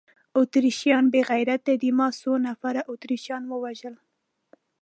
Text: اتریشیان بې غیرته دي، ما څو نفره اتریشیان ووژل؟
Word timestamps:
اتریشیان 0.39 1.05
بې 1.13 1.21
غیرته 1.29 1.73
دي، 1.81 1.89
ما 1.97 2.07
څو 2.19 2.31
نفره 2.47 2.81
اتریشیان 2.91 3.43
ووژل؟ 3.47 3.95